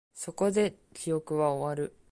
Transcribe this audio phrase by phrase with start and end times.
[0.15, 1.95] そこで、記憶は終わる